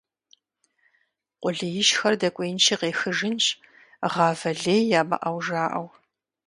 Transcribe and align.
Къулеижьхэр 1.41 2.13
дэкӀуеинщи 2.21 2.75
къехыжынщ, 2.79 3.45
гъавэ 4.13 4.51
лей 4.61 4.83
ямыӀэу 4.99 5.39
жаӀэу. 5.45 5.87